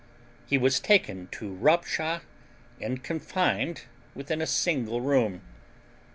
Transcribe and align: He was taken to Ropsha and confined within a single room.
He 0.47 0.57
was 0.57 0.79
taken 0.79 1.27
to 1.33 1.53
Ropsha 1.53 2.23
and 2.81 3.03
confined 3.03 3.83
within 4.15 4.41
a 4.41 4.47
single 4.47 4.99
room. 4.99 5.41